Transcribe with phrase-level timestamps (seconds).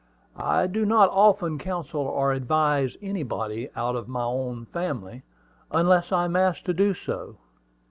[0.35, 5.21] "I do not often counsel or advise anybody out of my own family,
[5.69, 7.37] unless I am asked to do so.